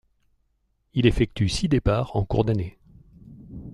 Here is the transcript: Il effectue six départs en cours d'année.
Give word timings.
Il 0.95 1.05
effectue 1.05 1.47
six 1.47 1.67
départs 1.67 2.15
en 2.15 2.25
cours 2.25 2.43
d'année. 2.43 2.79